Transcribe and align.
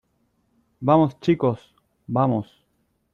vamos, 0.79 1.19
chicos. 1.19 1.75
vamos. 2.07 2.47